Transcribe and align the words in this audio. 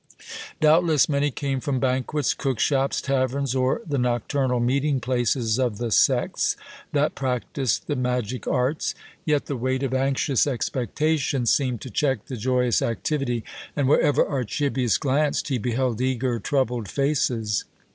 Doubtless 0.59 1.07
many 1.07 1.29
came 1.29 1.59
from 1.59 1.79
banquets, 1.79 2.33
cookshops, 2.33 3.01
taverns, 3.01 3.53
or 3.53 3.83
the 3.85 3.99
nocturnal 3.99 4.59
meeting 4.59 4.99
places 4.99 5.59
of 5.59 5.77
the 5.77 5.91
sects 5.91 6.57
that 6.91 7.13
practised 7.13 7.85
the 7.85 7.95
magic 7.95 8.47
arts, 8.47 8.95
yet 9.25 9.45
the 9.45 9.55
weight 9.55 9.83
of 9.83 9.93
anxious 9.93 10.47
expectation 10.47 11.45
seemed 11.45 11.81
to 11.81 11.91
check 11.91 12.25
the 12.25 12.35
joyous 12.35 12.81
activity, 12.81 13.43
and 13.75 13.87
wherever 13.87 14.27
Archibius 14.27 14.97
glanced 14.97 15.49
he 15.49 15.59
beheld 15.59 16.01
eager, 16.01 16.39
troubled 16.39 16.87
faces. 16.89 17.65